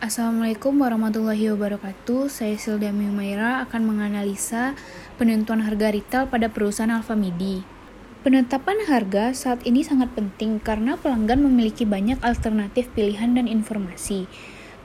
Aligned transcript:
Assalamualaikum 0.00 0.80
warahmatullahi 0.80 1.52
wabarakatuh. 1.52 2.32
Saya 2.32 2.56
Silda 2.56 2.88
Miumaira 2.88 3.60
akan 3.68 3.84
menganalisa 3.84 4.72
penentuan 5.20 5.60
harga 5.60 5.92
retail 5.92 6.24
pada 6.24 6.48
perusahaan 6.48 6.88
Alfamidi. 6.88 7.60
Penetapan 8.24 8.80
harga 8.88 9.36
saat 9.36 9.60
ini 9.68 9.84
sangat 9.84 10.08
penting 10.16 10.56
karena 10.56 10.96
pelanggan 10.96 11.44
memiliki 11.44 11.84
banyak 11.84 12.16
alternatif 12.24 12.88
pilihan 12.96 13.36
dan 13.36 13.44
informasi. 13.44 14.24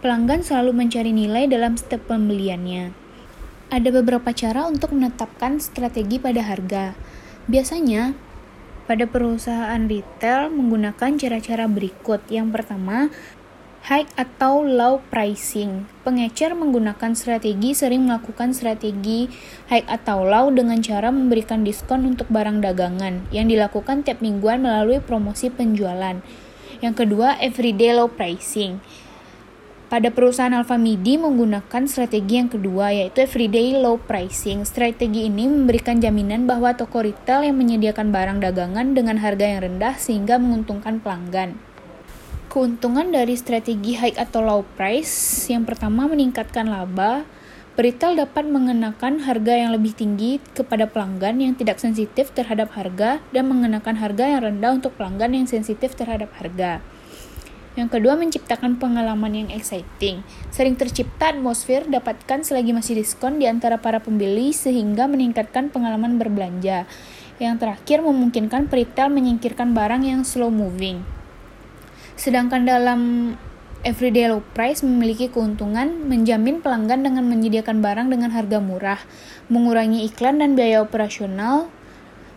Pelanggan 0.04 0.44
selalu 0.44 0.84
mencari 0.84 1.16
nilai 1.16 1.48
dalam 1.48 1.80
setiap 1.80 2.12
pembeliannya. 2.12 2.92
Ada 3.72 3.96
beberapa 3.96 4.36
cara 4.36 4.68
untuk 4.68 4.92
menetapkan 4.92 5.64
strategi 5.64 6.20
pada 6.20 6.44
harga. 6.44 6.92
Biasanya, 7.48 8.20
pada 8.84 9.08
perusahaan 9.08 9.80
retail 9.80 10.52
menggunakan 10.52 11.16
cara-cara 11.16 11.72
berikut. 11.72 12.20
Yang 12.28 12.52
pertama, 12.52 13.08
high 13.86 14.10
atau 14.18 14.66
low 14.66 14.98
pricing. 15.14 15.86
Pengecer 16.02 16.58
menggunakan 16.58 17.14
strategi 17.14 17.78
sering 17.78 18.10
melakukan 18.10 18.50
strategi 18.58 19.30
high 19.70 19.86
atau 19.86 20.26
low 20.26 20.50
dengan 20.50 20.82
cara 20.82 21.14
memberikan 21.14 21.62
diskon 21.62 22.10
untuk 22.10 22.26
barang 22.34 22.66
dagangan 22.66 23.30
yang 23.30 23.46
dilakukan 23.46 24.02
tiap 24.02 24.26
mingguan 24.26 24.66
melalui 24.66 24.98
promosi 24.98 25.54
penjualan. 25.54 26.18
Yang 26.82 26.96
kedua, 27.06 27.38
everyday 27.38 27.94
low 27.94 28.10
pricing. 28.10 28.82
Pada 29.86 30.10
perusahaan 30.10 30.50
Alfamidi 30.50 31.22
menggunakan 31.22 31.86
strategi 31.86 32.42
yang 32.42 32.50
kedua 32.50 32.90
yaitu 32.90 33.22
everyday 33.22 33.78
low 33.78 34.02
pricing. 34.02 34.66
Strategi 34.66 35.30
ini 35.30 35.46
memberikan 35.46 36.02
jaminan 36.02 36.50
bahwa 36.50 36.74
toko 36.74 37.06
retail 37.06 37.46
yang 37.46 37.62
menyediakan 37.62 38.10
barang 38.10 38.42
dagangan 38.42 38.98
dengan 38.98 39.22
harga 39.22 39.46
yang 39.46 39.62
rendah 39.62 39.94
sehingga 40.02 40.42
menguntungkan 40.42 40.98
pelanggan. 41.06 41.75
Keuntungan 42.56 43.12
dari 43.12 43.36
strategi 43.36 44.00
high 44.00 44.16
atau 44.16 44.40
low 44.40 44.64
price 44.80 45.44
yang 45.52 45.68
pertama 45.68 46.08
meningkatkan 46.08 46.72
laba. 46.72 47.28
Peritel 47.76 48.16
dapat 48.16 48.48
mengenakan 48.48 49.28
harga 49.28 49.60
yang 49.60 49.76
lebih 49.76 49.92
tinggi 49.92 50.40
kepada 50.56 50.88
pelanggan 50.88 51.44
yang 51.44 51.60
tidak 51.60 51.84
sensitif 51.84 52.32
terhadap 52.32 52.72
harga 52.72 53.20
dan 53.36 53.52
mengenakan 53.52 54.00
harga 54.00 54.32
yang 54.32 54.40
rendah 54.48 54.72
untuk 54.72 54.96
pelanggan 54.96 55.36
yang 55.36 55.52
sensitif 55.52 56.00
terhadap 56.00 56.32
harga. 56.40 56.80
Yang 57.76 58.00
kedua, 58.00 58.16
menciptakan 58.16 58.80
pengalaman 58.80 59.36
yang 59.36 59.50
exciting. 59.52 60.24
Sering 60.48 60.80
tercipta 60.80 61.36
atmosfer 61.36 61.84
dapatkan 61.84 62.40
selagi 62.40 62.72
masih 62.72 62.96
diskon 62.96 63.36
di 63.36 63.52
antara 63.52 63.84
para 63.84 64.00
pembeli 64.00 64.56
sehingga 64.56 65.12
meningkatkan 65.12 65.76
pengalaman 65.76 66.16
berbelanja. 66.16 66.88
Yang 67.36 67.56
terakhir, 67.68 68.00
memungkinkan 68.00 68.72
peritel 68.72 69.12
menyingkirkan 69.12 69.76
barang 69.76 70.08
yang 70.08 70.24
slow 70.24 70.48
moving. 70.48 71.25
Sedangkan 72.16 72.64
dalam 72.64 73.34
everyday 73.86 74.26
low 74.32 74.42
price 74.56 74.82
memiliki 74.82 75.30
keuntungan 75.30 76.10
menjamin 76.10 76.64
pelanggan 76.64 77.06
dengan 77.06 77.30
menyediakan 77.30 77.84
barang 77.84 78.08
dengan 78.10 78.34
harga 78.34 78.58
murah, 78.58 79.00
mengurangi 79.52 80.08
iklan 80.10 80.42
dan 80.42 80.58
biaya 80.58 80.82
operasional, 80.82 81.70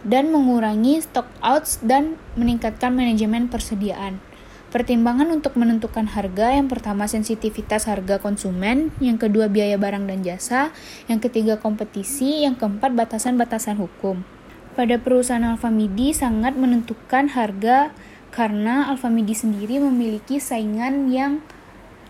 dan 0.04 0.30
mengurangi 0.30 1.02
stock 1.02 1.26
outs 1.40 1.80
dan 1.82 2.20
meningkatkan 2.38 2.94
manajemen 2.94 3.48
persediaan. 3.48 4.20
Pertimbangan 4.68 5.32
untuk 5.32 5.56
menentukan 5.56 6.12
harga 6.12 6.52
yang 6.52 6.68
pertama 6.68 7.08
sensitivitas 7.08 7.88
harga 7.88 8.20
konsumen, 8.20 8.92
yang 9.00 9.16
kedua 9.16 9.48
biaya 9.48 9.80
barang 9.80 10.04
dan 10.04 10.20
jasa, 10.20 10.76
yang 11.08 11.24
ketiga 11.24 11.56
kompetisi, 11.56 12.44
yang 12.44 12.52
keempat 12.52 12.92
batasan-batasan 12.92 13.80
hukum. 13.80 14.28
Pada 14.76 15.00
perusahaan 15.00 15.42
Alfamidi 15.42 16.12
sangat 16.12 16.54
menentukan 16.54 17.32
harga 17.32 17.96
karena 18.34 18.88
Alfamidi 18.92 19.32
sendiri 19.32 19.80
memiliki 19.80 20.38
saingan 20.38 21.08
yang 21.10 21.40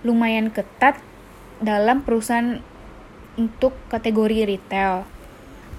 lumayan 0.02 0.50
ketat 0.50 0.98
dalam 1.58 2.02
perusahaan 2.02 2.62
untuk 3.38 3.75
kategori 3.91 4.47
retail. 4.47 5.06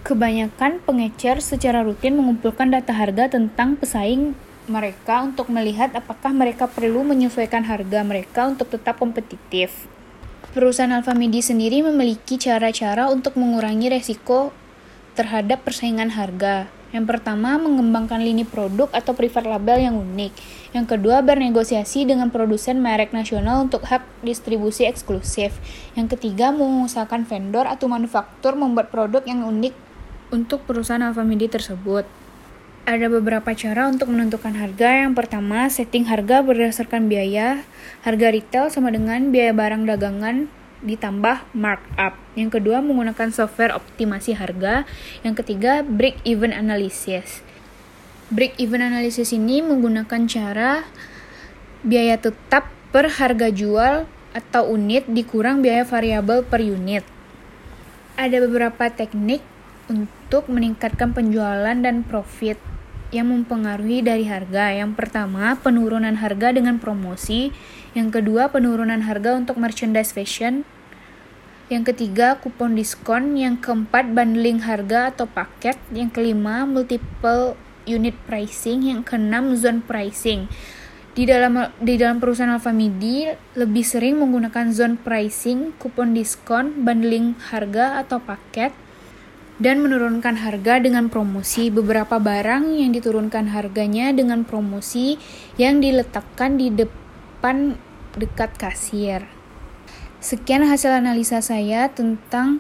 Kebanyakan 0.04 0.80
pengecer 0.84 1.44
secara 1.44 1.84
rutin 1.84 2.16
mengumpulkan 2.16 2.72
data 2.72 2.96
harga 2.96 3.36
tentang 3.36 3.76
pesaing 3.76 4.32
mereka 4.70 5.26
untuk 5.26 5.52
melihat 5.52 5.92
apakah 5.92 6.32
mereka 6.32 6.70
perlu 6.70 7.04
menyesuaikan 7.04 7.66
harga 7.68 8.00
mereka 8.06 8.48
untuk 8.48 8.72
tetap 8.72 9.02
kompetitif. 9.02 9.90
Perusahaan 10.56 10.94
Alfamidi 10.94 11.44
sendiri 11.44 11.84
memiliki 11.84 12.40
cara-cara 12.40 13.12
untuk 13.12 13.36
mengurangi 13.36 13.92
resiko 13.92 14.56
terhadap 15.14 15.66
persaingan 15.66 16.14
harga. 16.14 16.70
Yang 16.90 17.06
pertama, 17.06 17.62
mengembangkan 17.62 18.18
lini 18.18 18.42
produk 18.42 18.90
atau 18.90 19.14
private 19.14 19.46
label 19.46 19.78
yang 19.78 19.96
unik. 20.02 20.34
Yang 20.74 20.86
kedua, 20.98 21.22
bernegosiasi 21.22 22.10
dengan 22.10 22.34
produsen 22.34 22.82
merek 22.82 23.14
nasional 23.14 23.62
untuk 23.62 23.86
hak 23.86 24.02
distribusi 24.26 24.90
eksklusif. 24.90 25.54
Yang 25.94 26.18
ketiga, 26.18 26.50
mengusahakan 26.50 27.30
vendor 27.30 27.70
atau 27.70 27.86
manufaktur 27.86 28.58
membuat 28.58 28.90
produk 28.90 29.22
yang 29.22 29.46
unik 29.46 29.78
untuk 30.34 30.66
perusahaan 30.66 31.02
Alfamidi 31.06 31.46
tersebut. 31.46 32.10
Ada 32.90 33.06
beberapa 33.06 33.54
cara 33.54 33.86
untuk 33.86 34.10
menentukan 34.10 34.58
harga. 34.58 35.06
Yang 35.06 35.14
pertama, 35.14 35.70
setting 35.70 36.10
harga 36.10 36.42
berdasarkan 36.42 37.06
biaya. 37.06 37.62
Harga 38.02 38.34
retail 38.34 38.74
sama 38.74 38.90
dengan 38.90 39.30
biaya 39.30 39.54
barang 39.54 39.86
dagangan 39.86 40.50
ditambah 40.80 41.52
markup. 41.52 42.16
Yang 42.36 42.60
kedua, 42.60 42.80
menggunakan 42.80 43.30
software 43.32 43.76
optimasi 43.76 44.36
harga. 44.36 44.88
Yang 45.22 45.44
ketiga, 45.44 45.84
break 45.84 46.20
even 46.24 46.56
analysis. 46.56 47.44
Break 48.30 48.56
even 48.62 48.86
analysis 48.86 49.34
ini 49.34 49.60
menggunakan 49.66 50.30
cara 50.30 50.86
biaya 51.82 52.20
tetap 52.20 52.70
per 52.94 53.10
harga 53.10 53.50
jual 53.50 54.06
atau 54.34 54.64
unit 54.70 55.10
dikurang 55.10 55.66
biaya 55.66 55.82
variabel 55.84 56.46
per 56.46 56.62
unit. 56.62 57.02
Ada 58.20 58.44
beberapa 58.46 58.92
teknik 58.94 59.42
untuk 59.90 60.46
meningkatkan 60.52 61.16
penjualan 61.18 61.74
dan 61.74 62.06
profit 62.06 62.62
yang 63.10 63.34
mempengaruhi 63.34 64.06
dari 64.06 64.26
harga. 64.30 64.74
Yang 64.74 64.98
pertama, 64.98 65.58
penurunan 65.58 66.14
harga 66.18 66.54
dengan 66.54 66.78
promosi. 66.78 67.50
Yang 67.98 68.22
kedua, 68.22 68.54
penurunan 68.54 69.02
harga 69.06 69.38
untuk 69.38 69.58
merchandise 69.58 70.14
fashion. 70.14 70.66
Yang 71.70 71.94
ketiga, 71.94 72.38
kupon 72.38 72.78
diskon. 72.78 73.38
Yang 73.38 73.66
keempat, 73.66 74.14
bundling 74.14 74.62
harga 74.66 75.14
atau 75.14 75.26
paket. 75.26 75.78
Yang 75.94 76.22
kelima, 76.22 76.66
multiple 76.70 77.58
unit 77.90 78.14
pricing. 78.30 78.90
Yang 78.90 79.02
keenam, 79.10 79.58
zone 79.58 79.82
pricing. 79.82 80.50
Di 81.20 81.26
dalam 81.26 81.58
di 81.82 81.98
dalam 81.98 82.22
perusahaan 82.22 82.54
Alfamidi 82.54 83.28
lebih 83.58 83.84
sering 83.84 84.22
menggunakan 84.22 84.72
zone 84.72 84.96
pricing, 84.96 85.74
kupon 85.82 86.14
diskon, 86.14 86.86
bundling 86.86 87.34
harga 87.50 88.00
atau 88.00 88.22
paket, 88.22 88.72
dan 89.60 89.84
menurunkan 89.84 90.40
harga 90.40 90.80
dengan 90.80 91.12
promosi. 91.12 91.68
Beberapa 91.68 92.18
barang 92.18 92.80
yang 92.80 92.96
diturunkan 92.96 93.52
harganya 93.52 94.16
dengan 94.16 94.48
promosi 94.48 95.20
yang 95.60 95.84
diletakkan 95.84 96.56
di 96.56 96.72
depan 96.72 97.76
dekat 98.16 98.56
kasir. 98.56 99.28
Sekian 100.20 100.68
hasil 100.68 100.92
analisa 101.00 101.40
saya 101.40 101.88
tentang 101.92 102.60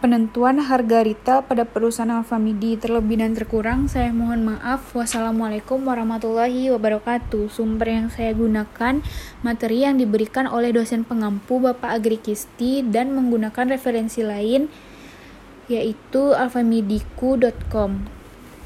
penentuan 0.00 0.64
harga 0.64 1.04
retail 1.04 1.44
pada 1.44 1.68
perusahaan 1.68 2.08
Alfamidi. 2.08 2.80
Terlebih 2.80 3.20
dan 3.20 3.36
terkurang 3.36 3.84
saya 3.84 4.08
mohon 4.16 4.48
maaf. 4.48 4.96
Wassalamualaikum 4.96 5.84
warahmatullahi 5.84 6.72
wabarakatuh. 6.72 7.52
Sumber 7.52 7.92
yang 7.92 8.08
saya 8.08 8.32
gunakan 8.32 9.04
materi 9.44 9.84
yang 9.84 10.00
diberikan 10.00 10.48
oleh 10.48 10.72
dosen 10.72 11.04
pengampu 11.04 11.60
Bapak 11.60 12.00
Agrikisti 12.00 12.80
dan 12.80 13.12
menggunakan 13.12 13.76
referensi 13.76 14.24
lain 14.24 14.72
yaitu 15.70 16.34
alfamidiku.com. 16.34 18.19